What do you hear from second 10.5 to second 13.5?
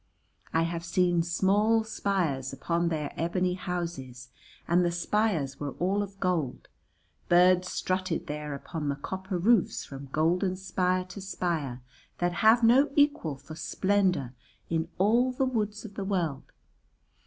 spire to spire that have no equal